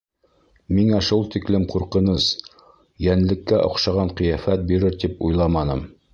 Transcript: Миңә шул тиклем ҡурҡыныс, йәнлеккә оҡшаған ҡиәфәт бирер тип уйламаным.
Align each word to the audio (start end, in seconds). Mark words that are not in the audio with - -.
Миңә 0.77 1.01
шул 1.07 1.21
тиклем 1.35 1.67
ҡурҡыныс, 1.73 2.31
йәнлеккә 3.09 3.61
оҡшаған 3.69 4.13
ҡиәфәт 4.23 4.67
бирер 4.73 4.99
тип 5.05 5.25
уйламаным. 5.31 5.87